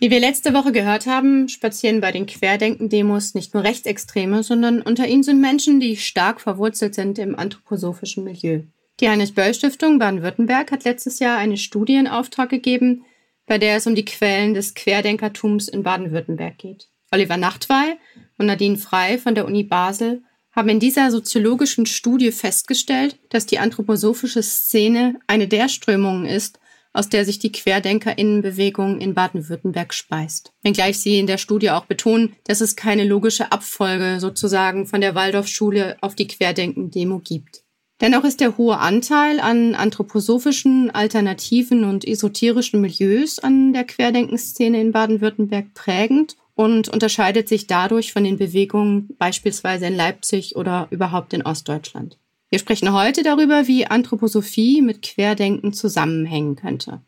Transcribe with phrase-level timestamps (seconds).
[0.00, 5.08] Wie wir letzte Woche gehört haben, spazieren bei den Querdenken-Demos nicht nur Rechtsextreme, sondern unter
[5.08, 8.60] ihnen sind Menschen, die stark verwurzelt sind im anthroposophischen Milieu.
[9.00, 13.04] Die Heinrich-Böll-Stiftung Baden-Württemberg hat letztes Jahr eine Studie in Auftrag gegeben,
[13.46, 16.88] bei der es um die Quellen des Querdenkertums in Baden-Württemberg geht.
[17.10, 17.96] Oliver Nachtwey
[18.38, 20.22] und Nadine Frei von der Uni Basel
[20.52, 26.60] haben in dieser soziologischen Studie festgestellt, dass die anthroposophische Szene eine der Strömungen ist,
[26.98, 30.52] aus der sich die Querdenkerinnenbewegung in Baden-Württemberg speist.
[30.62, 35.14] Wenngleich sie in der Studie auch betonen, dass es keine logische Abfolge sozusagen von der
[35.14, 37.62] Waldorfschule auf die Querdenken-Demo gibt.
[38.00, 44.90] Dennoch ist der hohe Anteil an anthroposophischen, alternativen und esoterischen Milieus an der Querdenkenszene in
[44.90, 51.42] Baden-Württemberg prägend und unterscheidet sich dadurch von den Bewegungen beispielsweise in Leipzig oder überhaupt in
[51.42, 52.18] Ostdeutschland.
[52.50, 57.02] Wir sprechen heute darüber, wie Anthroposophie mit Querdenken zusammenhängen könnte.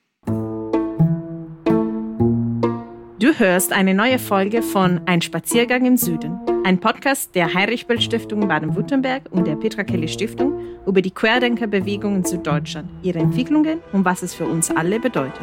[3.18, 9.30] Du hörst eine neue Folge von Ein Spaziergang im Süden, ein Podcast der Heinrich-Böll-Stiftung Baden-Württemberg
[9.30, 14.34] und der Petra Kelly Stiftung über die Querdenkerbewegung in Süddeutschland, ihre Entwicklungen und was es
[14.34, 15.40] für uns alle bedeutet.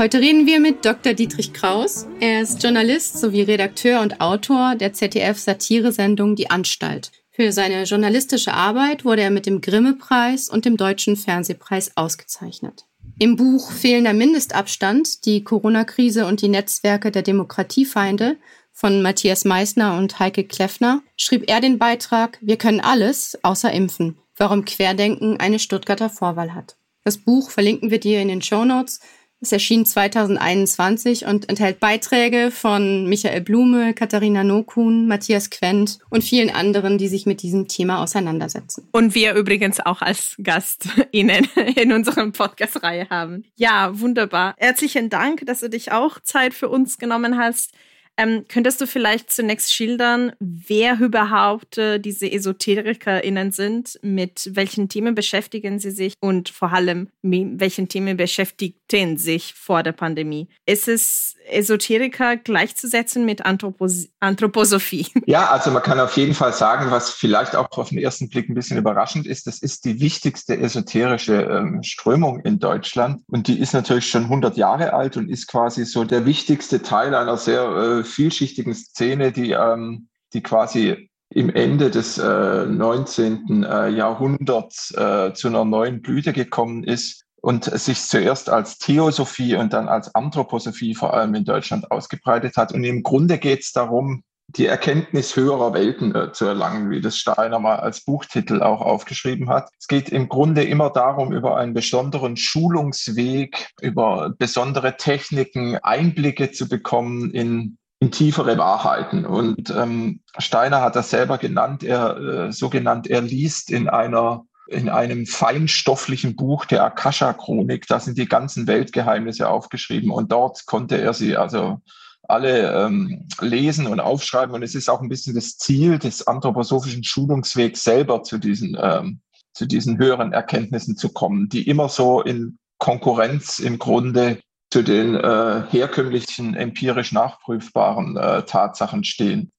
[0.00, 1.12] Heute reden wir mit Dr.
[1.12, 2.06] Dietrich Kraus.
[2.20, 7.12] Er ist Journalist sowie Redakteur und Autor der ZDF-Satiresendung Die Anstalt.
[7.30, 12.86] Für seine journalistische Arbeit wurde er mit dem Grimme-Preis und dem Deutschen Fernsehpreis ausgezeichnet.
[13.18, 18.38] Im Buch Fehlender Mindestabstand, die Corona-Krise und die Netzwerke der Demokratiefeinde
[18.72, 24.16] von Matthias Meissner und Heike Kleffner schrieb er den Beitrag Wir können alles außer impfen,
[24.38, 26.76] warum Querdenken eine Stuttgarter Vorwahl hat.
[27.04, 29.00] Das Buch verlinken wir dir in den Show Notes
[29.40, 36.50] es erschien 2021 und enthält Beiträge von Michael Blume, Katharina Nokun, Matthias Quent und vielen
[36.50, 38.88] anderen, die sich mit diesem Thema auseinandersetzen.
[38.92, 43.44] Und wir übrigens auch als Gast Ihnen in unserem Podcast-Reihe haben.
[43.56, 44.54] Ja, wunderbar.
[44.58, 47.72] Herzlichen Dank, dass du dich auch Zeit für uns genommen hast.
[48.16, 55.14] Ähm, könntest du vielleicht zunächst schildern, wer überhaupt äh, diese EsoterikerInnen sind, mit welchen Themen
[55.14, 60.48] beschäftigen sie sich und vor allem mit welchen Themen beschäftigten sich vor der Pandemie?
[60.66, 65.06] Ist es Esoteriker gleichzusetzen mit Anthropos Anthroposophie?
[65.26, 68.48] Ja, also man kann auf jeden Fall sagen, was vielleicht auch auf den ersten Blick
[68.48, 73.60] ein bisschen überraschend ist, das ist die wichtigste esoterische ähm, Strömung in Deutschland und die
[73.60, 77.62] ist natürlich schon 100 Jahre alt und ist quasi so der wichtigste Teil einer sehr
[77.62, 83.62] äh, vielschichtigen Szene, die, ähm, die quasi im Ende des äh, 19.
[83.62, 89.72] Äh, Jahrhunderts äh, zu einer neuen Blüte gekommen ist und sich zuerst als Theosophie und
[89.72, 92.72] dann als Anthroposophie vor allem in Deutschland ausgebreitet hat.
[92.72, 94.22] Und im Grunde geht es darum,
[94.56, 99.48] die Erkenntnis höherer Welten äh, zu erlangen, wie das Steiner mal als Buchtitel auch aufgeschrieben
[99.48, 99.70] hat.
[99.78, 106.68] Es geht im Grunde immer darum, über einen besonderen Schulungsweg, über besondere Techniken Einblicke zu
[106.68, 109.26] bekommen in in tiefere Wahrheiten.
[109.26, 114.46] Und ähm, Steiner hat das selber genannt, er äh, so genannt, er liest in einer
[114.70, 121.00] in einem feinstofflichen Buch der Akasha-Chronik, da sind die ganzen Weltgeheimnisse aufgeschrieben und dort konnte
[121.00, 121.80] er sie also
[122.22, 124.54] alle ähm, lesen und aufschreiben.
[124.54, 129.20] Und es ist auch ein bisschen das Ziel des anthroposophischen Schulungswegs selber zu diesen, ähm,
[129.52, 134.38] zu diesen höheren Erkenntnissen zu kommen, die immer so in Konkurrenz im Grunde
[134.72, 139.50] zu den äh, herkömmlichen empirisch nachprüfbaren äh, Tatsachen stehen.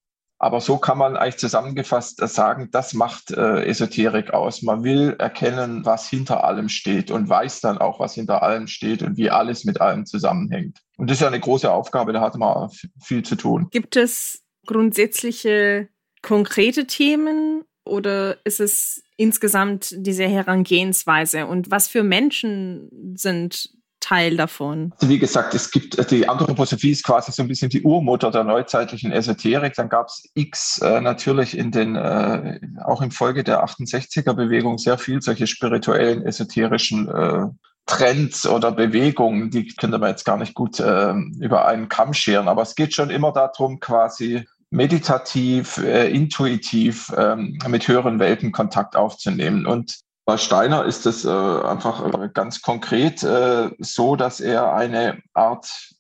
[0.44, 4.64] Aber so kann man eigentlich zusammengefasst sagen, das macht äh, Esoterik aus.
[4.64, 9.04] Man will erkennen, was hinter allem steht und weiß dann auch, was hinter allem steht
[9.04, 10.80] und wie alles mit allem zusammenhängt.
[10.98, 12.72] Und das ist ja eine große Aufgabe, da hat man
[13.04, 13.68] viel zu tun.
[13.70, 15.90] Gibt es grundsätzliche
[16.24, 21.46] konkrete Themen oder ist es insgesamt diese Herangehensweise?
[21.46, 23.70] Und was für Menschen sind
[24.02, 24.92] Teil davon?
[24.98, 28.44] Also wie gesagt, es gibt die Anthroposophie ist quasi so ein bisschen die Urmutter der
[28.44, 29.74] neuzeitlichen Esoterik.
[29.76, 34.78] Dann gab es X äh, natürlich in den äh, auch im Folge der 68er Bewegung
[34.78, 37.48] sehr viel solche spirituellen esoterischen äh,
[37.86, 42.48] Trends oder Bewegungen, die können wir jetzt gar nicht gut äh, über einen Kamm scheren,
[42.48, 48.96] aber es geht schon immer darum, quasi meditativ, äh, intuitiv ähm, mit höheren Welten Kontakt
[48.96, 49.66] aufzunehmen.
[49.66, 55.22] Und bei Steiner ist es äh, einfach äh, ganz konkret äh, so, dass er eine
[55.34, 55.94] Art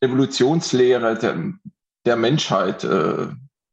[0.00, 1.52] Evolutionslehre der,
[2.04, 3.28] der Menschheit äh,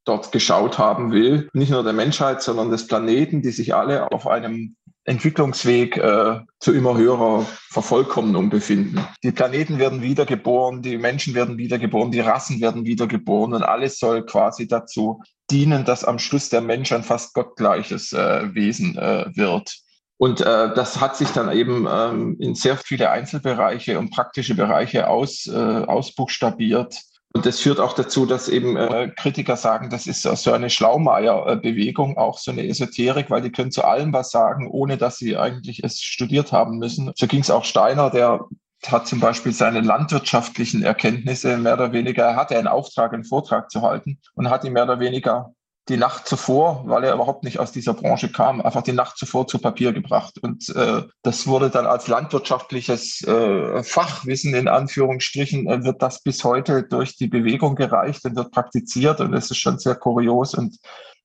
[0.06, 1.50] dort geschaut haben will.
[1.54, 4.76] Nicht nur der Menschheit, sondern des Planeten, die sich alle auf einem
[5.06, 9.04] Entwicklungsweg äh, zu immer höherer Vervollkommnung befinden.
[9.24, 14.26] Die Planeten werden wiedergeboren, die Menschen werden wiedergeboren, die Rassen werden wiedergeboren und alles soll
[14.26, 19.76] quasi dazu dienen, dass am Schluss der Mensch ein fast gottgleiches äh, Wesen äh, wird.
[20.18, 25.08] Und äh, das hat sich dann eben ähm, in sehr viele Einzelbereiche und praktische Bereiche
[25.08, 26.96] aus, äh, ausbuchstabiert.
[27.34, 32.18] Und das führt auch dazu, dass eben äh, Kritiker sagen, das ist so eine Schlaumeier-Bewegung,
[32.18, 35.84] auch so eine Esoterik, weil die können zu allem was sagen, ohne dass sie eigentlich
[35.84, 37.12] es studiert haben müssen.
[37.16, 38.46] So ging es auch Steiner, der
[38.88, 43.70] hat zum Beispiel seine landwirtschaftlichen Erkenntnisse mehr oder weniger, er hatte einen Auftrag, einen Vortrag
[43.70, 45.54] zu halten und hat ihn mehr oder weniger
[45.90, 49.48] die Nacht zuvor, weil er überhaupt nicht aus dieser Branche kam, einfach die Nacht zuvor
[49.48, 50.38] zu Papier gebracht.
[50.42, 56.44] Und äh, das wurde dann als landwirtschaftliches äh, Fachwissen in Anführungsstrichen, äh, wird das bis
[56.44, 59.20] heute durch die Bewegung gereicht und wird praktiziert.
[59.22, 60.78] Und es ist schon sehr kurios und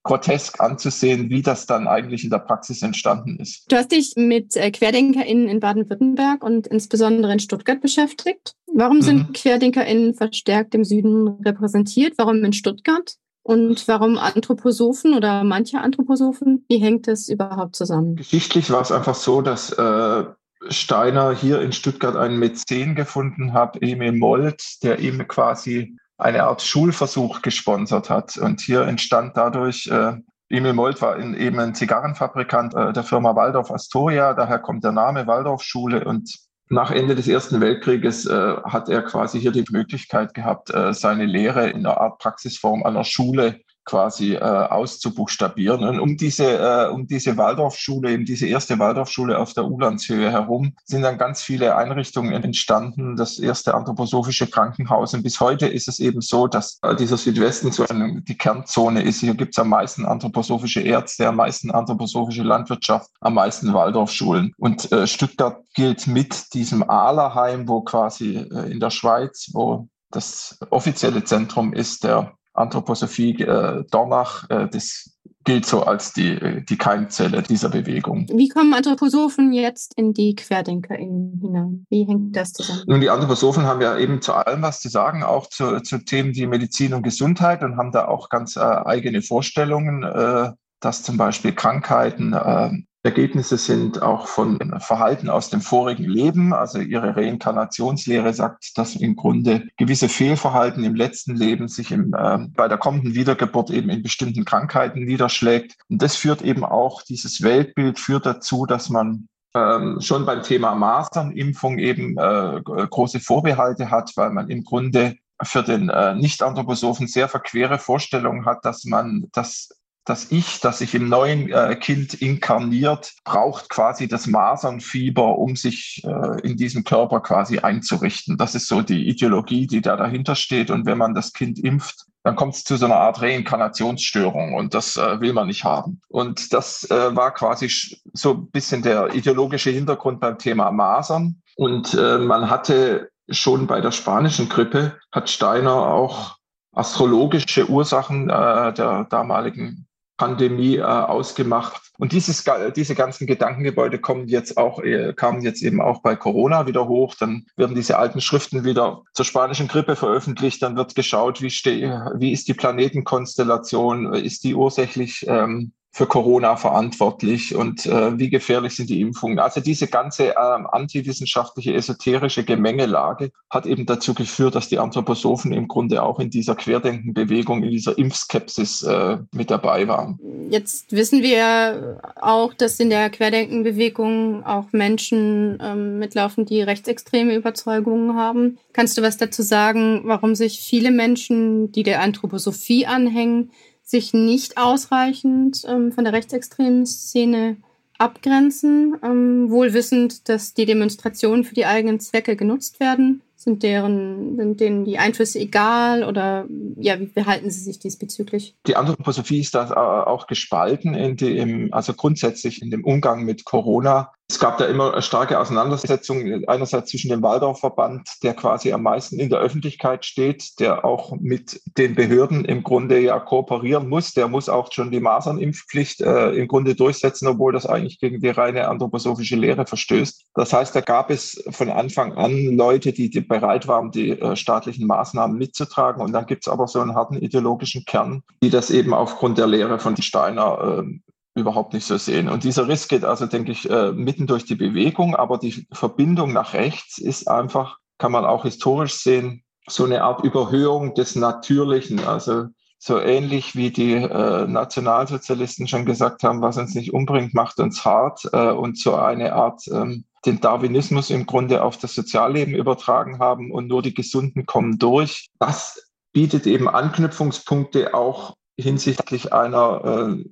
[0.06, 3.64] grotesk anzusehen, wie das dann eigentlich in der Praxis entstanden ist.
[3.68, 8.54] Du hast dich mit äh, QuerdenkerInnen in Baden-Württemberg und insbesondere in Stuttgart beschäftigt.
[8.72, 9.32] Warum sind mhm.
[9.32, 12.14] QuerdenkerInnen verstärkt im Süden repräsentiert?
[12.16, 13.16] Warum in Stuttgart?
[13.46, 16.64] Und warum Anthroposophen oder manche Anthroposophen?
[16.68, 18.16] Wie hängt das überhaupt zusammen?
[18.16, 20.24] Geschichtlich war es einfach so, dass äh,
[20.68, 26.60] Steiner hier in Stuttgart einen Mäzen gefunden hat, Emil Molt, der ihm quasi eine Art
[26.60, 28.36] Schulversuch gesponsert hat.
[28.36, 30.14] Und hier entstand dadurch, äh,
[30.48, 34.90] Emil Molt war in, eben ein Zigarrenfabrikant äh, der Firma Waldorf Astoria, daher kommt der
[34.90, 36.34] Name Waldorfschule und
[36.68, 41.24] nach Ende des Ersten Weltkrieges äh, hat er quasi hier die Möglichkeit gehabt, äh, seine
[41.24, 45.84] Lehre in einer Art Praxisform an der Schule quasi äh, auszubuchstabieren.
[45.84, 50.74] Und um diese, äh, um diese Waldorfschule, eben diese erste Waldorfschule auf der Ulandshöhe herum,
[50.84, 53.16] sind dann ganz viele Einrichtungen entstanden.
[53.16, 55.14] Das erste anthroposophische Krankenhaus.
[55.14, 59.02] Und bis heute ist es eben so, dass äh, dieser Südwesten so eine, die Kernzone
[59.02, 59.20] ist.
[59.20, 64.52] Hier gibt es am meisten anthroposophische Ärzte, am meisten anthroposophische Landwirtschaft, am meisten Waldorfschulen.
[64.58, 70.58] Und äh, Stuttgart gilt mit diesem Ahlerheim, wo quasi äh, in der Schweiz, wo das
[70.70, 75.16] offizielle Zentrum ist der Anthroposophie äh, Dornach, äh, das
[75.46, 78.26] gilt so als die, die Keimzelle dieser Bewegung.
[78.28, 81.86] Wie kommen Anthroposophen jetzt in die QuerdenkerInnen hinein?
[81.88, 82.82] Wie hängt das zusammen?
[82.86, 86.34] Nun, die Anthroposophen haben ja eben zu allem was zu sagen, auch zu, zu Themen
[86.34, 90.50] wie Medizin und Gesundheit und haben da auch ganz äh, eigene Vorstellungen, äh,
[90.80, 92.70] dass zum Beispiel Krankheiten äh,
[93.06, 96.52] Ergebnisse sind auch von Verhalten aus dem vorigen Leben.
[96.52, 102.38] Also ihre Reinkarnationslehre sagt, dass im Grunde gewisse Fehlverhalten im letzten Leben sich im, äh,
[102.54, 105.76] bei der kommenden Wiedergeburt eben in bestimmten Krankheiten niederschlägt.
[105.88, 110.74] Und das führt eben auch, dieses Weltbild führt dazu, dass man ähm, schon beim Thema
[110.74, 117.28] Masernimpfung eben äh, große Vorbehalte hat, weil man im Grunde für den äh, Nicht-Anthroposophen sehr
[117.28, 119.70] verquere Vorstellungen hat, dass man das
[120.06, 126.00] das Ich, das sich im neuen äh, Kind inkarniert, braucht quasi das Masernfieber, um sich
[126.04, 128.38] äh, in diesem Körper quasi einzurichten.
[128.38, 130.70] Das ist so die Ideologie, die da dahinter steht.
[130.70, 134.74] Und wenn man das Kind impft, dann kommt es zu so einer Art Reinkarnationsstörung und
[134.74, 136.00] das äh, will man nicht haben.
[136.08, 137.68] Und das äh, war quasi
[138.12, 141.42] so ein bisschen der ideologische Hintergrund beim Thema Masern.
[141.56, 146.36] Und äh, man hatte schon bei der spanischen Grippe, hat Steiner auch
[146.72, 149.85] astrologische Ursachen äh, der damaligen
[150.16, 151.82] Pandemie äh, ausgemacht.
[151.98, 152.44] Und dieses,
[152.74, 157.14] diese ganzen Gedankengebäude kommen jetzt auch, äh, kamen jetzt eben auch bei Corona wieder hoch.
[157.18, 160.62] Dann werden diese alten Schriften wieder zur spanischen Grippe veröffentlicht.
[160.62, 164.14] Dann wird geschaut, wie, ste wie ist die Planetenkonstellation?
[164.14, 169.38] Ist die ursächlich ähm, für Corona verantwortlich und äh, wie gefährlich sind die Impfungen.
[169.38, 175.68] Also diese ganze ähm, antiwissenschaftliche, esoterische Gemengelage hat eben dazu geführt, dass die Anthroposophen im
[175.68, 180.18] Grunde auch in dieser Querdenkenbewegung, in dieser Impfskepsis äh, mit dabei waren.
[180.50, 188.16] Jetzt wissen wir auch, dass in der Querdenkenbewegung auch Menschen ähm, mitlaufen, die rechtsextreme Überzeugungen
[188.16, 188.58] haben.
[188.74, 193.50] Kannst du was dazu sagen, warum sich viele Menschen, die der Anthroposophie anhängen,
[193.86, 197.56] sich nicht ausreichend ähm, von der rechtsextremen Szene
[197.98, 203.22] abgrenzen, ähm, wohl wissend, dass die Demonstrationen für die eigenen Zwecke genutzt werden.
[203.46, 206.46] Sind deren, sind denen die Einflüsse egal oder
[206.80, 208.56] ja, wie verhalten sie sich diesbezüglich?
[208.66, 213.44] Die Anthroposophie ist da äh, auch gespalten in dem, also grundsätzlich in dem Umgang mit
[213.44, 219.20] Corona es gab da immer starke Auseinandersetzung, einerseits zwischen dem Waldorfverband, der quasi am meisten
[219.20, 224.14] in der Öffentlichkeit steht, der auch mit den Behörden im Grunde ja kooperieren muss.
[224.14, 228.30] Der muss auch schon die Masernimpfpflicht äh, im Grunde durchsetzen, obwohl das eigentlich gegen die
[228.30, 230.24] reine anthroposophische Lehre verstößt.
[230.34, 234.36] Das heißt, da gab es von Anfang an Leute, die, die bereit waren, die äh,
[234.36, 236.02] staatlichen Maßnahmen mitzutragen.
[236.02, 239.46] Und dann gibt es aber so einen harten ideologischen Kern, die das eben aufgrund der
[239.46, 242.28] Lehre von Steiner äh, überhaupt nicht so sehen.
[242.28, 246.32] Und dieser Riss geht also, denke ich, äh, mitten durch die Bewegung, aber die Verbindung
[246.32, 252.06] nach rechts ist einfach, kann man auch historisch sehen, so eine Art Überhöhung des Natürlichen.
[252.06, 252.46] Also
[252.78, 257.84] so ähnlich wie die äh, Nationalsozialisten schon gesagt haben, was uns nicht umbringt, macht uns
[257.84, 263.18] hart äh, und so eine Art ähm, den Darwinismus im Grunde auf das Sozialleben übertragen
[263.18, 265.28] haben und nur die Gesunden kommen durch.
[265.38, 270.24] Das bietet eben Anknüpfungspunkte auch hinsichtlich einer äh,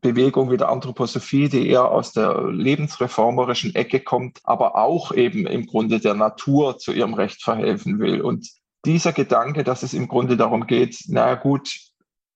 [0.00, 5.66] Bewegung wie der Anthroposophie, die eher aus der lebensreformerischen Ecke kommt, aber auch eben im
[5.66, 8.20] Grunde der Natur zu ihrem Recht verhelfen will.
[8.20, 8.48] Und
[8.84, 11.72] dieser Gedanke, dass es im Grunde darum geht, na gut,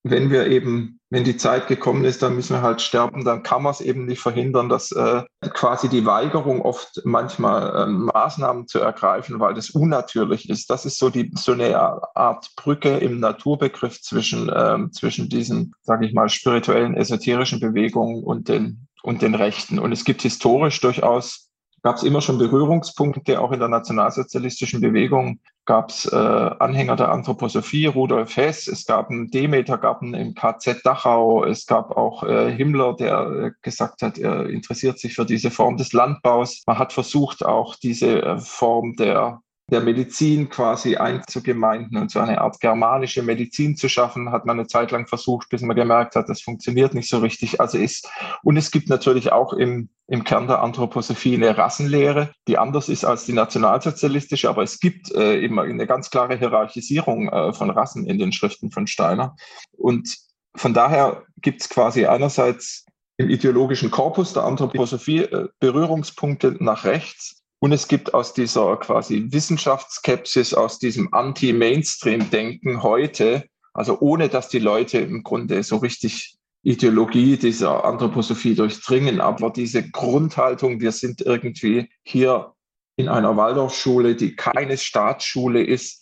[0.05, 3.63] wenn wir eben, wenn die Zeit gekommen ist, dann müssen wir halt sterben, dann kann
[3.63, 8.81] man es eben nicht verhindern, dass äh, quasi die Weigerung oft manchmal äh, Maßnahmen zu
[8.81, 10.71] ergreifen, weil das unnatürlich ist.
[10.71, 11.77] Das ist so die so eine
[12.17, 18.49] Art Brücke im Naturbegriff zwischen äh, zwischen diesen, sage ich mal, spirituellen, esoterischen Bewegungen und
[18.49, 19.79] den und den Rechten.
[19.79, 21.52] Und es gibt historisch durchaus
[21.83, 25.41] gab es immer schon Berührungspunkte, auch in der nationalsozialistischen Bewegung?
[25.65, 31.45] Gab es äh, Anhänger der Anthroposophie, Rudolf Hess, es gab einen Demetergarten im KZ Dachau,
[31.45, 35.77] es gab auch äh, Himmler, der äh, gesagt hat, er interessiert sich für diese Form
[35.77, 36.63] des Landbaus.
[36.67, 39.41] Man hat versucht, auch diese äh, Form der
[39.71, 44.69] der Medizin quasi einzugemeinden und so eine Art germanische Medizin zu schaffen, hat man eine
[44.69, 47.61] Zeit lang versucht, bis man gemerkt hat, das funktioniert nicht so richtig.
[47.61, 48.09] Also ist,
[48.43, 53.05] und es gibt natürlich auch im, im Kern der Anthroposophie eine Rassenlehre, die anders ist
[53.05, 58.07] als die nationalsozialistische, aber es gibt äh, eben eine ganz klare Hierarchisierung äh, von Rassen
[58.07, 59.37] in den Schriften von Steiner.
[59.73, 60.19] Und
[60.55, 62.85] von daher gibt es quasi einerseits
[63.17, 69.29] im ideologischen Korpus der Anthroposophie äh, Berührungspunkte nach rechts, und es gibt aus dieser quasi
[69.29, 77.37] Wissenschaftsskepsis, aus diesem Anti-Mainstream-Denken heute, also ohne dass die Leute im Grunde so richtig Ideologie
[77.37, 82.53] dieser Anthroposophie durchdringen, aber diese Grundhaltung, wir sind irgendwie hier
[82.97, 86.02] in einer Waldorfschule, die keine Staatsschule ist,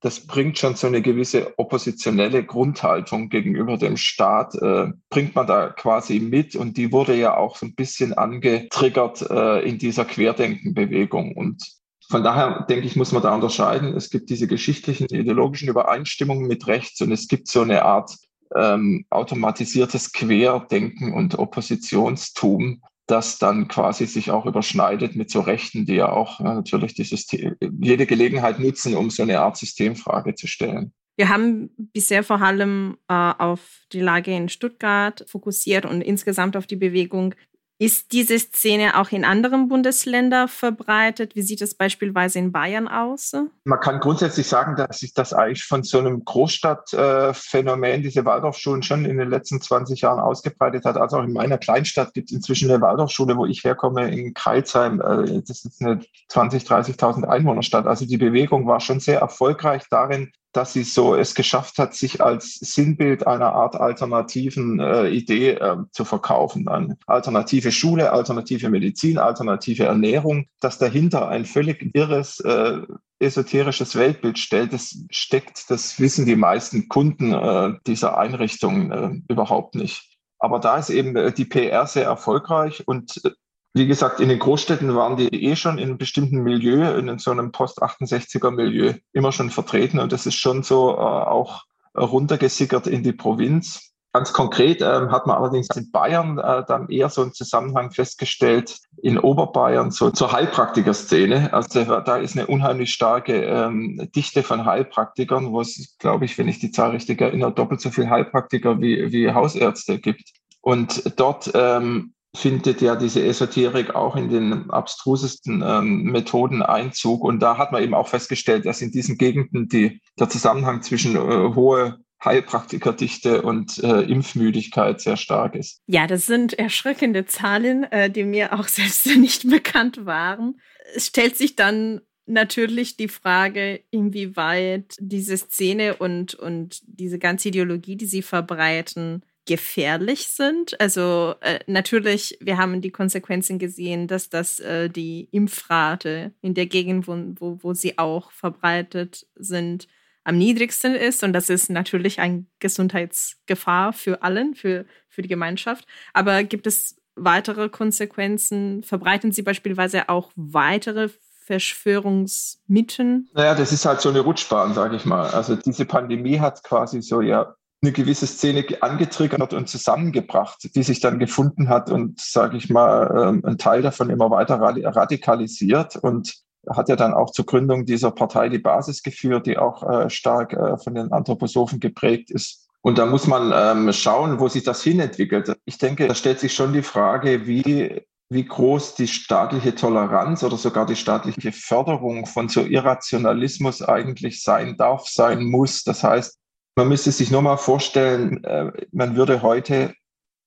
[0.00, 5.70] das bringt schon so eine gewisse oppositionelle Grundhaltung gegenüber dem Staat, äh, bringt man da
[5.70, 11.36] quasi mit und die wurde ja auch so ein bisschen angetriggert äh, in dieser Querdenkenbewegung
[11.36, 11.78] und
[12.10, 13.94] von daher denke ich, muss man da unterscheiden.
[13.94, 18.16] Es gibt diese geschichtlichen, ideologischen Übereinstimmungen mit rechts und es gibt so eine Art
[18.56, 25.94] ähm, automatisiertes Querdenken und Oppositionstum, das dann quasi sich auch überschneidet mit so Rechten, die
[25.94, 30.46] ja auch ja, natürlich die System, jede Gelegenheit nutzen, um so eine Art Systemfrage zu
[30.46, 30.92] stellen.
[31.16, 36.66] Wir haben bisher vor allem äh, auf die Lage in Stuttgart fokussiert und insgesamt auf
[36.66, 37.34] die Bewegung
[37.80, 41.36] ist diese Szene auch in anderen Bundesländern verbreitet?
[41.36, 43.36] Wie sieht es beispielsweise in Bayern aus?
[43.64, 49.04] Man kann grundsätzlich sagen, dass sich das eigentlich von so einem Großstadtphänomen, diese Waldorfschulen, schon
[49.04, 50.96] in den letzten 20 Jahren ausgebreitet hat.
[50.96, 55.00] Also auch in meiner Kleinstadt gibt es inzwischen eine Waldorfschule, wo ich herkomme, in Kreilsheim.
[55.00, 57.86] Äh, das ist eine 20.000, 30.000 Einwohnerstadt.
[57.86, 62.22] Also die Bewegung war schon sehr erfolgreich darin, dass sie so es geschafft hat, sich
[62.22, 66.68] als Sinnbild einer Art alternativen äh, Idee äh, zu verkaufen.
[66.68, 72.80] Eine alternative Schule, alternative Medizin, alternative Ernährung, dass dahinter ein völlig irres äh,
[73.20, 79.74] esoterisches Weltbild stellt, das steckt, das wissen die meisten Kunden äh, dieser Einrichtungen äh, überhaupt
[79.74, 80.16] nicht.
[80.38, 83.30] Aber da ist eben äh, die PR sehr erfolgreich und äh,
[83.74, 87.30] wie gesagt, in den Großstädten waren die eh schon in einem bestimmten Milieu, in so
[87.30, 91.64] einem Post-68er Milieu immer schon vertreten und das ist schon so äh, auch
[91.96, 93.92] runtergesickert in die Provinz.
[94.14, 98.78] Ganz konkret ähm, hat man allerdings in Bayern äh, dann eher so einen Zusammenhang festgestellt,
[99.02, 101.52] in Oberbayern so zur Heilpraktiker-Szene.
[101.52, 106.48] Also da ist eine unheimlich starke ähm, Dichte von Heilpraktikern, wo es, glaube ich, wenn
[106.48, 110.32] ich die Zahl richtig erinnere, doppelt so viel Heilpraktiker wie, wie Hausärzte gibt.
[110.62, 117.24] Und dort ähm, findet ja diese Esoterik auch in den abstrusesten ähm, Methoden Einzug.
[117.24, 121.16] Und da hat man eben auch festgestellt, dass in diesen Gegenden die, der Zusammenhang zwischen
[121.16, 125.80] äh, hohe Heilpraktikerdichte und äh, Impfmüdigkeit sehr stark ist.
[125.86, 130.60] Ja, das sind erschreckende Zahlen, äh, die mir auch selbst nicht bekannt waren.
[130.94, 137.96] Es stellt sich dann natürlich die Frage, inwieweit diese Szene und, und diese ganze Ideologie,
[137.96, 140.78] die sie verbreiten, gefährlich sind.
[140.78, 146.66] Also äh, natürlich, wir haben die Konsequenzen gesehen, dass das äh, die Impfrate in der
[146.66, 149.88] Gegend, wo, wo, wo sie auch verbreitet sind,
[150.22, 151.24] am niedrigsten ist.
[151.24, 155.86] Und das ist natürlich eine Gesundheitsgefahr für allen, für, für die Gemeinschaft.
[156.12, 158.82] Aber gibt es weitere Konsequenzen?
[158.82, 161.08] Verbreiten sie beispielsweise auch weitere
[161.46, 163.30] Verschwörungsmythen?
[163.32, 165.30] Naja, das ist halt so eine Rutschbahn, sage ich mal.
[165.30, 171.00] Also diese Pandemie hat quasi so ja eine gewisse Szene angetriggert und zusammengebracht, die sich
[171.00, 176.42] dann gefunden hat und, sage ich mal, ähm, ein Teil davon immer weiter radikalisiert und
[176.68, 180.52] hat ja dann auch zur Gründung dieser Partei die Basis geführt, die auch äh, stark
[180.52, 182.68] äh, von den Anthroposophen geprägt ist.
[182.80, 185.56] Und da muss man ähm, schauen, wo sich das hinentwickelt.
[185.64, 190.56] Ich denke, da stellt sich schon die Frage, wie, wie groß die staatliche Toleranz oder
[190.56, 195.84] sogar die staatliche Förderung von so Irrationalismus eigentlich sein darf, sein muss.
[195.84, 196.37] Das heißt,
[196.78, 199.94] man müsste sich nur mal vorstellen, äh, man würde heute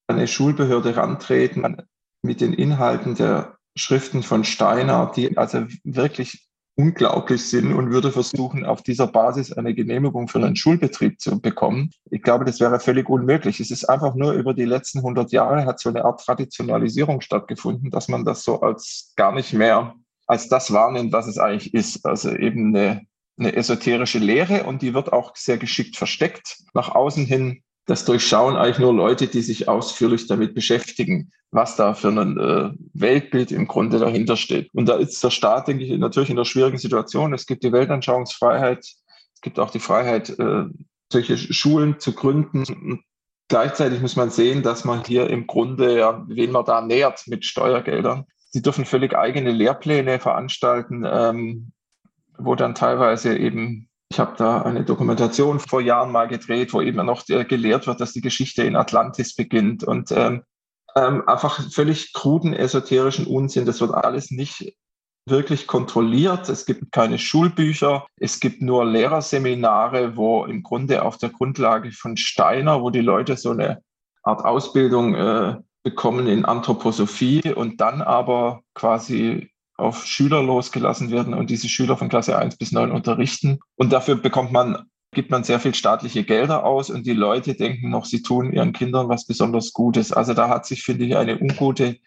[0.07, 1.85] an eine Schulbehörde rantreten
[2.21, 6.47] mit den Inhalten der Schriften von Steiner, die also wirklich
[6.77, 11.91] unglaublich sind und würde versuchen, auf dieser Basis eine Genehmigung für einen Schulbetrieb zu bekommen.
[12.09, 13.59] Ich glaube, das wäre völlig unmöglich.
[13.59, 17.91] Es ist einfach nur über die letzten 100 Jahre hat so eine Art Traditionalisierung stattgefunden,
[17.91, 19.95] dass man das so als gar nicht mehr
[20.27, 22.05] als das wahrnimmt, was es eigentlich ist.
[22.05, 23.01] Also eben eine,
[23.41, 26.57] eine esoterische Lehre und die wird auch sehr geschickt versteckt.
[26.73, 31.93] Nach außen hin das durchschauen eigentlich nur Leute, die sich ausführlich damit beschäftigen, was da
[31.93, 34.69] für ein äh, Weltbild im Grunde dahinter steht.
[34.73, 37.33] Und da ist der Staat, denke ich, natürlich in einer schwierigen Situation.
[37.33, 40.65] Es gibt die Weltanschauungsfreiheit, es gibt auch die Freiheit, äh,
[41.11, 43.03] solche Schulen zu gründen.
[43.49, 47.43] Gleichzeitig muss man sehen, dass man hier im Grunde, ja, wen man da nähert mit
[47.43, 48.25] Steuergeldern.
[48.51, 51.71] Sie dürfen völlig eigene Lehrpläne veranstalten, ähm,
[52.43, 57.05] wo dann teilweise eben ich habe da eine Dokumentation vor Jahren mal gedreht, wo eben
[57.05, 60.43] noch äh, gelehrt wird, dass die Geschichte in Atlantis beginnt und ähm,
[60.97, 63.65] ähm, einfach völlig kruden esoterischen Unsinn.
[63.65, 64.75] Das wird alles nicht
[65.25, 66.49] wirklich kontrolliert.
[66.49, 68.05] Es gibt keine Schulbücher.
[68.17, 73.37] Es gibt nur Lehrerseminare, wo im Grunde auf der Grundlage von Steiner, wo die Leute
[73.37, 73.81] so eine
[74.23, 79.50] Art Ausbildung äh, bekommen in Anthroposophie und dann aber quasi
[79.81, 83.59] auf Schüler losgelassen werden und diese Schüler von Klasse 1 bis 9 unterrichten.
[83.75, 87.89] Und dafür bekommt man, gibt man sehr viel staatliche Gelder aus und die Leute denken
[87.89, 90.13] noch, sie tun ihren Kindern was besonders Gutes.
[90.13, 91.97] Also da hat sich, finde ich, eine ungute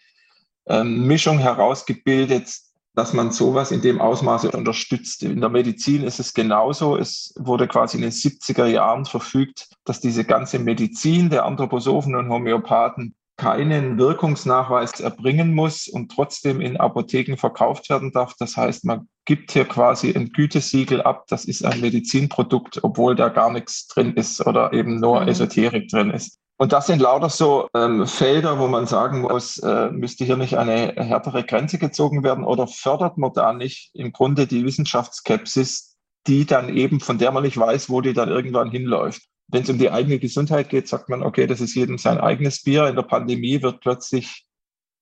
[0.67, 2.49] ähm, Mischung herausgebildet,
[2.95, 5.25] dass man sowas in dem Ausmaße unterstützt.
[5.25, 6.97] In der Medizin ist es genauso.
[6.97, 12.29] Es wurde quasi in den 70er Jahren verfügt, dass diese ganze Medizin der Anthroposophen und
[12.29, 18.35] Homöopathen keinen Wirkungsnachweis erbringen muss und trotzdem in Apotheken verkauft werden darf.
[18.39, 23.29] Das heißt, man gibt hier quasi ein Gütesiegel ab, das ist ein Medizinprodukt, obwohl da
[23.29, 25.29] gar nichts drin ist oder eben nur mhm.
[25.29, 26.39] Esoterik drin ist.
[26.57, 30.57] Und das sind lauter so ähm, Felder, wo man sagen muss, äh, müsste hier nicht
[30.57, 35.97] eine härtere Grenze gezogen werden oder fördert man da nicht im Grunde die Wissenschaftsskepsis,
[36.29, 39.23] die dann eben, von der man nicht weiß, wo die dann irgendwann hinläuft
[39.55, 42.65] wenn es um die eigene Gesundheit geht, sagt man, okay, das ist jedem sein eigenes
[42.65, 42.89] Bier.
[42.89, 44.45] In der Pandemie wird plötzlich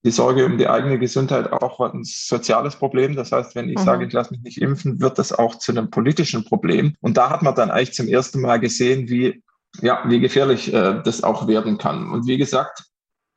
[0.04, 3.16] die Sorge um die eigene Gesundheit auch ein soziales Problem.
[3.16, 3.84] Das heißt, wenn ich mhm.
[3.84, 6.94] sage, ich lasse mich nicht impfen, wird das auch zu einem politischen Problem.
[7.00, 9.42] Und da hat man dann eigentlich zum ersten Mal gesehen, wie,
[9.80, 12.10] ja, wie gefährlich äh, das auch werden kann.
[12.10, 12.84] Und wie gesagt,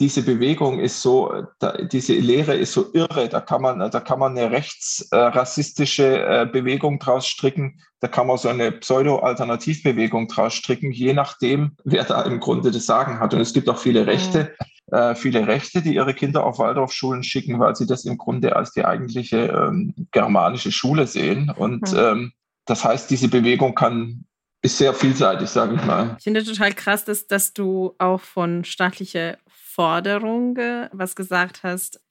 [0.01, 4.19] diese Bewegung ist so, da, diese Lehre ist so irre, da kann man, da kann
[4.19, 10.91] man eine rechtsrassistische äh, Bewegung draus stricken, da kann man so eine Pseudo-Alternativbewegung draus stricken,
[10.91, 13.34] je nachdem, wer da im Grunde das Sagen hat.
[13.34, 14.53] Und es gibt auch viele Rechte,
[14.91, 14.97] mhm.
[14.97, 18.71] äh, viele Rechte, die ihre Kinder auf Waldorfschulen schicken, weil sie das im Grunde als
[18.73, 21.49] die eigentliche ähm, germanische Schule sehen.
[21.55, 21.97] Und mhm.
[21.97, 22.31] ähm,
[22.65, 24.25] das heißt, diese Bewegung kann
[24.65, 26.15] ist sehr vielseitig, sage ich mal.
[26.17, 29.38] Ich finde total krass, dass, dass du auch von staatlicher
[29.75, 30.57] Forderung
[30.93, 32.01] was gesagt hast.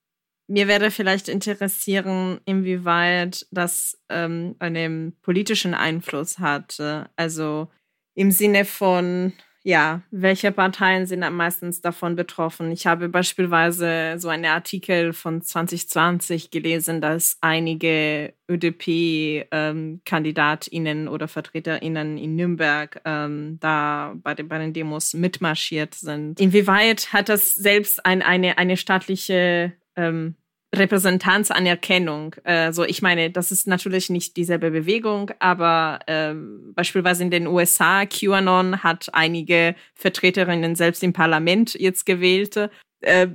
[0.46, 7.08] Mir wäre vielleicht interessieren, inwieweit das ähm, einen politischen Einfluss hatte.
[7.16, 7.70] Also
[8.14, 9.32] im Sinne von,
[9.66, 12.70] ja, welche Parteien sind am meisten davon betroffen?
[12.70, 22.18] Ich habe beispielsweise so einen Artikel von 2020 gelesen, dass einige ÖDP-KandidatInnen ähm, oder VertreterInnen
[22.18, 26.40] in Nürnberg ähm, da bei den, bei den Demos mitmarschiert sind.
[26.40, 30.34] Inwieweit hat das selbst ein, eine, eine staatliche ähm,
[30.78, 32.34] Repräsentanz, Anerkennung.
[32.44, 38.06] Also ich meine, das ist natürlich nicht dieselbe Bewegung, aber ähm, beispielsweise in den USA,
[38.06, 42.70] QAnon hat einige Vertreterinnen selbst im Parlament jetzt gewählt.
[43.00, 43.28] Äh,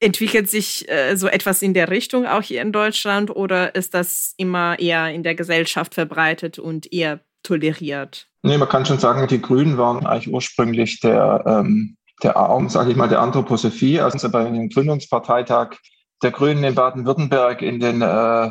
[0.00, 4.34] entwickelt sich äh, so etwas in der Richtung auch hier in Deutschland oder ist das
[4.36, 8.28] immer eher in der Gesellschaft verbreitet und eher toleriert?
[8.42, 12.90] Nee, man kann schon sagen, die Grünen waren eigentlich ursprünglich der, ähm, der Arm, sage
[12.90, 14.00] ich mal, der Anthroposophie.
[14.00, 15.76] Also bei dem Gründungsparteitag
[16.22, 18.50] der Grünen in Baden-Württemberg in den äh,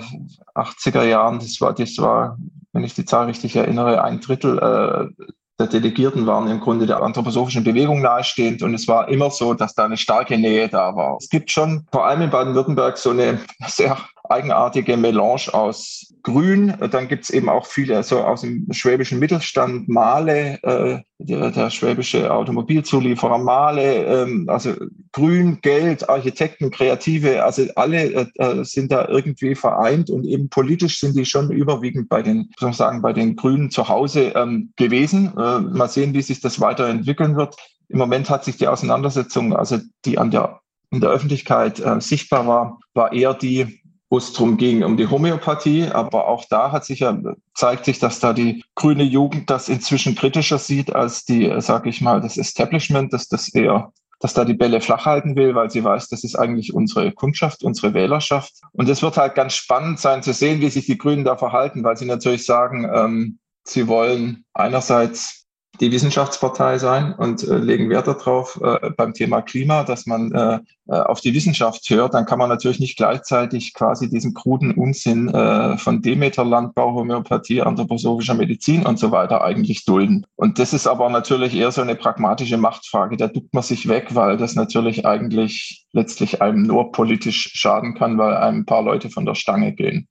[0.56, 2.38] 80er Jahren, das war, das war,
[2.74, 5.24] wenn ich die Zahl richtig erinnere, ein Drittel äh,
[5.58, 9.74] der Delegierten waren im Grunde der anthroposophischen Bewegung nahestehend und es war immer so, dass
[9.74, 11.18] da eine starke Nähe da war.
[11.18, 13.98] Es gibt schon vor allem in Baden-Württemberg so eine sehr
[14.30, 16.74] eigenartige Melange aus Grün.
[16.92, 22.34] Dann gibt's eben auch viele so aus dem schwäbischen Mittelstand, Male, äh, der, der schwäbische
[22.34, 24.74] Automobilzulieferer Male, ähm, also
[25.12, 31.00] Grün, Geld, Architekten, Kreative, also alle äh, äh, sind da irgendwie vereint und eben politisch
[31.00, 34.74] sind die schon überwiegend bei den, soll ich sagen, bei den Grünen zu Hause ähm,
[34.76, 35.34] gewesen.
[35.38, 37.56] Äh, mal sehen, wie sich das weiterentwickeln wird.
[37.88, 40.60] Im Moment hat sich die Auseinandersetzung, also die an der
[40.92, 45.08] in der Öffentlichkeit äh, sichtbar war, war eher die, wo es darum ging, um die
[45.08, 45.88] Homöopathie.
[45.88, 47.18] Aber auch da hat sich ja,
[47.54, 51.90] zeigt sich, dass da die grüne Jugend das inzwischen kritischer sieht als die, äh, sage
[51.90, 55.70] ich mal, das Establishment, dass das eher dass da die Bälle flach halten will, weil
[55.70, 58.54] sie weiß, das ist eigentlich unsere Kundschaft, unsere Wählerschaft.
[58.72, 61.84] Und es wird halt ganz spannend sein zu sehen, wie sich die Grünen da verhalten,
[61.84, 65.45] weil sie natürlich sagen, ähm, sie wollen einerseits
[65.80, 70.60] die Wissenschaftspartei sein und äh, legen Wert darauf äh, beim Thema Klima, dass man äh,
[70.88, 75.30] äh, auf die Wissenschaft hört, dann kann man natürlich nicht gleichzeitig quasi diesen kruden Unsinn
[75.30, 80.26] äh, von Demeter-Landbau, Homöopathie, anthroposophischer Medizin und so weiter eigentlich dulden.
[80.36, 83.18] Und das ist aber natürlich eher so eine pragmatische Machtfrage.
[83.18, 88.18] Da duckt man sich weg, weil das natürlich eigentlich letztlich einem nur politisch schaden kann,
[88.18, 90.08] weil einem ein paar Leute von der Stange gehen.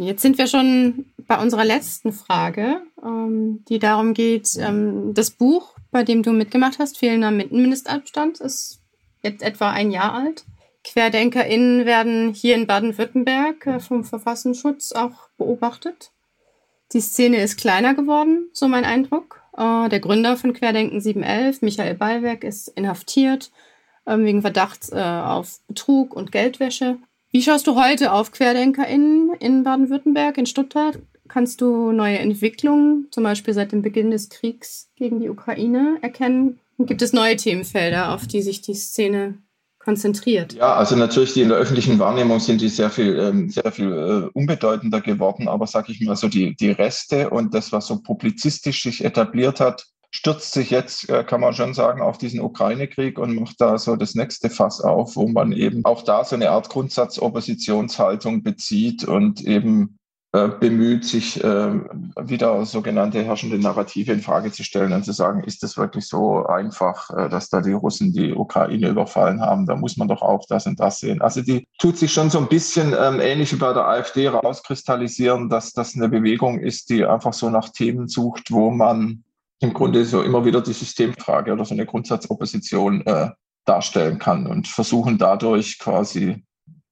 [0.00, 5.74] Jetzt sind wir schon bei unserer letzten Frage, ähm, die darum geht, ähm, das Buch,
[5.90, 8.80] bei dem du mitgemacht hast, Fehlender Mindestabstand, ist
[9.22, 10.44] jetzt etwa ein Jahr alt.
[10.84, 16.12] QuerdenkerInnen werden hier in Baden-Württemberg äh, vom Verfassungsschutz auch beobachtet.
[16.92, 19.42] Die Szene ist kleiner geworden, so mein Eindruck.
[19.56, 23.50] Äh, der Gründer von Querdenken 711, Michael Ballwerk, ist inhaftiert
[24.06, 26.98] äh, wegen Verdachts äh, auf Betrug und Geldwäsche.
[27.38, 30.98] Wie schaust du heute auf QuerdenkerInnen in Baden-Württemberg, in Stuttgart?
[31.28, 36.58] Kannst du neue Entwicklungen, zum Beispiel seit dem Beginn des Kriegs gegen die Ukraine, erkennen?
[36.80, 39.38] Gibt es neue Themenfelder, auf die sich die Szene
[39.78, 40.54] konzentriert?
[40.54, 43.92] Ja, also natürlich die in der öffentlichen Wahrnehmung sind die sehr viel, ähm, sehr viel
[43.92, 48.00] äh, unbedeutender geworden, aber sag ich mal so die, die Reste und das, was so
[48.02, 53.18] publizistisch sich etabliert hat, stürzt sich jetzt, äh, kann man schon sagen, auf diesen Ukraine-Krieg
[53.18, 56.50] und macht da so das nächste Fass auf, wo man eben auch da so eine
[56.50, 59.98] Art Grundsatz-Oppositionshaltung bezieht und eben
[60.32, 61.72] äh, bemüht, sich äh,
[62.20, 66.44] wieder sogenannte herrschende Narrative in Frage zu stellen und zu sagen, ist das wirklich so
[66.44, 69.64] einfach, äh, dass da die Russen die Ukraine überfallen haben?
[69.64, 71.22] Da muss man doch auch das und das sehen.
[71.22, 75.48] Also die tut sich schon so ein bisschen ähm, ähnlich wie bei der AfD rauskristallisieren,
[75.48, 79.24] dass das eine Bewegung ist, die einfach so nach Themen sucht, wo man
[79.60, 83.30] im Grunde so immer wieder die Systemfrage oder so eine Grundsatzopposition äh,
[83.64, 86.44] darstellen kann und versuchen dadurch quasi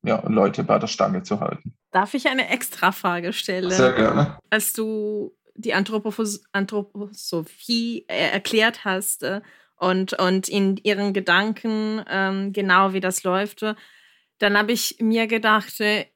[0.03, 1.77] ja, Leute bei der Stange zu halten.
[1.91, 3.71] Darf ich eine Extra-Frage stellen?
[3.71, 4.39] Sehr gerne.
[4.51, 9.41] Als du die Anthropos Anthroposophie erklärt hast äh,
[9.77, 13.63] und, und in ihren Gedanken ähm, genau wie das läuft,
[14.39, 16.07] dann habe ich mir gedacht, äh,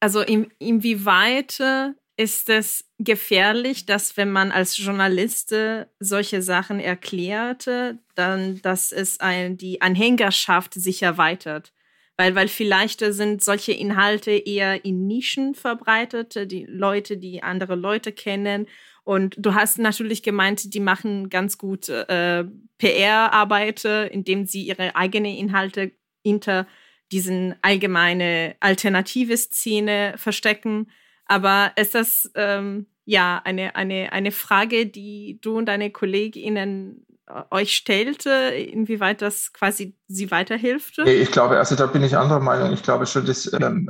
[0.00, 5.54] also in, inwieweit äh, ist es gefährlich, dass wenn man als Journalist
[5.98, 11.72] solche Sachen erklärte, dann, dass es ein, die Anhängerschaft sich erweitert.
[12.16, 18.12] Weil, weil vielleicht sind solche Inhalte eher in Nischen verbreitet, die Leute, die andere Leute
[18.12, 18.68] kennen.
[19.02, 22.44] Und du hast natürlich gemeint, die machen ganz gut äh,
[22.78, 25.90] PR-Arbeit, indem sie ihre eigenen Inhalte
[26.22, 26.68] hinter
[27.10, 30.86] diesen allgemeine alternative Szene verstecken.
[31.26, 37.42] Aber ist das ähm, ja eine, eine, eine Frage, die du und deine KollegInnen äh,
[37.50, 40.98] euch stellte, inwieweit das quasi sie weiterhilft?
[40.98, 42.72] Ich glaube, also da bin ich anderer Meinung.
[42.72, 43.88] Ich glaube schon, dass ähm,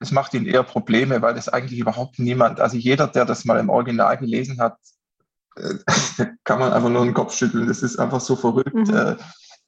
[0.00, 3.60] es macht ihnen eher Probleme, weil das eigentlich überhaupt niemand, also jeder, der das mal
[3.60, 4.76] im Original gelesen hat,
[5.56, 5.74] äh,
[6.44, 7.68] kann man einfach nur den Kopf schütteln.
[7.68, 8.74] Das ist einfach so verrückt.
[8.74, 8.94] Mhm.
[8.94, 9.16] Äh,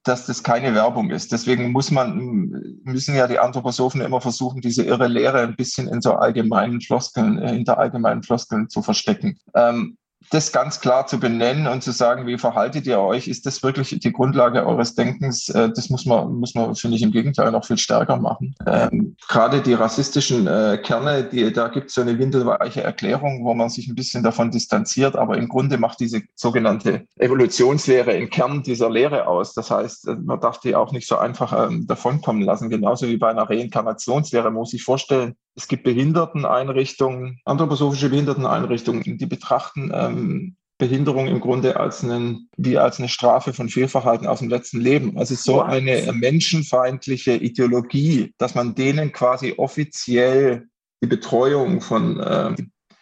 [0.05, 1.33] dass das keine Werbung ist.
[1.33, 6.03] Deswegen muss man, müssen ja die Anthroposophen immer versuchen, diese irre Lehre ein bisschen in
[6.03, 9.39] so allgemeinen Floskeln, äh, hinter allgemeinen Floskeln zu verstecken.
[9.55, 9.97] Ähm,
[10.31, 13.99] das ganz klar zu benennen und zu sagen, wie verhaltet ihr euch, ist das wirklich
[13.99, 15.49] die Grundlage eures Denkens?
[15.49, 18.55] Äh, das muss man, muss man, finde ich, im Gegenteil noch viel stärker machen.
[18.67, 23.55] Ähm, gerade die rassistischen äh, Kerne, die, da gibt es so eine windelweiche Erklärung, wo
[23.55, 28.63] man sich ein bisschen davon distanziert, aber im Grunde macht diese sogenannte Evolutionslehre in Kern
[28.63, 29.55] dieser Lehre aus.
[29.55, 33.17] Das heißt, äh, man darf die auch nicht so einfach ähm, davonkommen lassen, genauso wie
[33.17, 41.29] bei einer Reinkarnationslehre, muss ich vorstellen, es gibt Behinderteneinrichtungen, anthroposophische Behinderteneinrichtungen, die betrachten ähm, Behinderung
[41.29, 45.17] im Grunde als einen, wie als eine Strafe von Fehlverhalten aus dem letzten Leben.
[45.17, 50.67] Also so eine menschenfeindliche Ideologie, dass man denen quasi offiziell
[51.03, 52.55] die Betreuung von äh,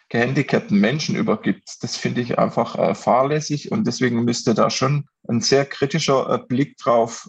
[0.09, 5.41] gehandicapten Menschen übergibt, das finde ich einfach äh, fahrlässig und deswegen müsste da schon ein
[5.41, 7.27] sehr kritischer äh, Blick drauf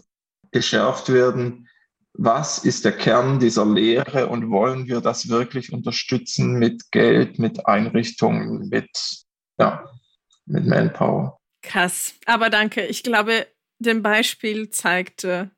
[0.51, 1.64] geschärft werden,
[2.17, 7.67] was ist der Kern dieser Lehre und wollen wir das wirklich unterstützen mit Geld, mit
[7.67, 8.89] Einrichtungen, mit,
[9.57, 9.85] ja,
[10.45, 11.37] mit Manpower.
[11.61, 12.13] Krass.
[12.25, 12.85] Aber danke.
[12.85, 13.47] Ich glaube,
[13.79, 15.51] dem Beispiel zeigte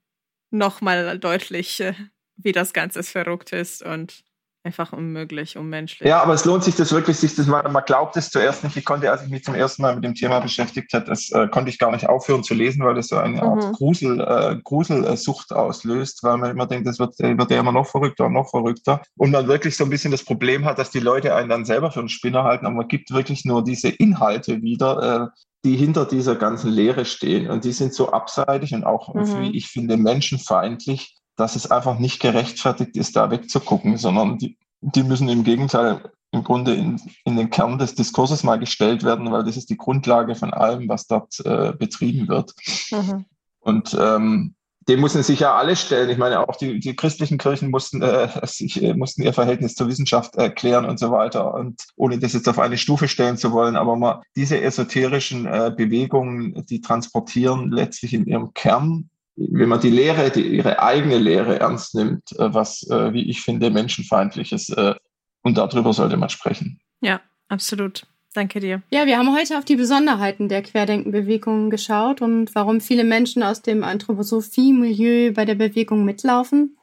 [0.49, 1.93] nochmal deutlich, äh,
[2.37, 4.23] wie das Ganze verrückt ist und
[4.67, 6.07] einfach unmöglich, unmenschlich.
[6.07, 8.75] Ja, aber es lohnt sich das wirklich, sich das mal, man glaubt es zuerst nicht.
[8.75, 11.47] Ich konnte, als ich mich zum ersten Mal mit dem Thema beschäftigt hat, das äh,
[11.47, 13.71] konnte ich gar nicht aufhören zu lesen, weil das so eine Art mhm.
[13.71, 17.87] Grusel, äh, Gruselsucht auslöst, weil man immer denkt, das wird, äh, wird ja immer noch
[17.87, 19.01] verrückter und noch verrückter.
[19.15, 21.89] Und man wirklich so ein bisschen das Problem hat, dass die Leute einen dann selber
[21.91, 26.05] für einen Spinner halten, aber man gibt wirklich nur diese Inhalte wieder, äh, die hinter
[26.05, 27.49] dieser ganzen Lehre stehen.
[27.49, 29.39] Und die sind so abseitig und auch, mhm.
[29.39, 35.03] wie ich finde, menschenfeindlich, dass es einfach nicht gerechtfertigt ist, da wegzugucken, sondern die, die
[35.03, 39.45] müssen im Gegenteil im Grunde in, in den Kern des Diskurses mal gestellt werden, weil
[39.45, 42.53] das ist die Grundlage von allem, was dort äh, betrieben wird.
[42.91, 43.25] Mhm.
[43.59, 44.55] Und ähm,
[44.87, 46.09] dem mussten sich ja alle stellen.
[46.09, 49.87] Ich meine, auch die, die christlichen Kirchen mussten, äh, sich, äh, mussten ihr Verhältnis zur
[49.87, 51.53] Wissenschaft erklären und so weiter.
[51.53, 55.73] Und ohne das jetzt auf eine Stufe stellen zu wollen, aber mal diese esoterischen äh,
[55.75, 61.59] Bewegungen, die transportieren letztlich in ihrem Kern wenn man die Lehre, die, ihre eigene Lehre
[61.59, 64.95] ernst nimmt, äh, was, äh, wie ich finde, menschenfeindliches, äh,
[65.43, 66.79] und darüber sollte man sprechen.
[66.99, 68.05] Ja, absolut.
[68.33, 68.81] Danke dir.
[68.91, 73.61] Ja, wir haben heute auf die Besonderheiten der Querdenkenbewegung geschaut und warum viele Menschen aus
[73.61, 76.77] dem Anthroposophie-Milieu bei der Bewegung mitlaufen.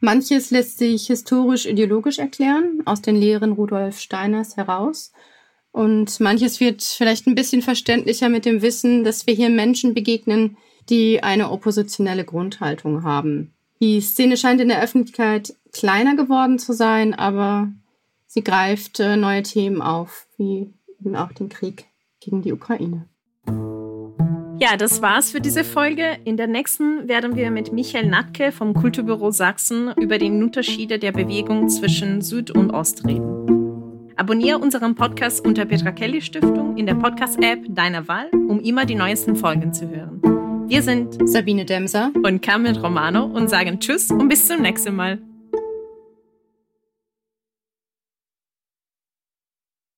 [0.00, 5.12] Manches lässt sich historisch-ideologisch erklären, aus den Lehren Rudolf Steiners heraus.
[5.70, 10.56] Und manches wird vielleicht ein bisschen verständlicher mit dem Wissen, dass wir hier Menschen begegnen,
[10.88, 13.52] die eine oppositionelle Grundhaltung haben.
[13.80, 17.72] Die Szene scheint in der Öffentlichkeit kleiner geworden zu sein, aber
[18.26, 21.86] sie greift äh, neue Themen auf, wie eben auch den Krieg
[22.20, 23.06] gegen die Ukraine.
[24.58, 26.18] Ja, das war's für diese Folge.
[26.24, 31.10] In der nächsten werden wir mit Michael Natke vom Kulturbüro Sachsen über die Unterschiede der
[31.10, 34.12] Bewegung zwischen Süd und Ost reden.
[34.16, 38.94] Abonniere unseren Podcast unter Petra Kelly Stiftung in der Podcast-App deiner Wahl, um immer die
[38.94, 40.41] neuesten Folgen zu hören.
[40.68, 45.18] Wir sind Sabine Demser und Carmen Romano und sagen Tschüss und bis zum nächsten Mal.